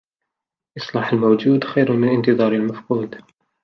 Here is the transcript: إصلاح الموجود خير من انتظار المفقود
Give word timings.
إصلاح 0.77 1.13
الموجود 1.13 1.63
خير 1.63 1.91
من 1.91 2.09
انتظار 2.09 2.51
المفقود 2.53 3.15